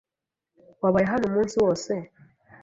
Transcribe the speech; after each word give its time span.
Wabaye 0.81 1.05
hano 1.11 1.25
umunsi 1.27 1.55
wose? 1.63 1.91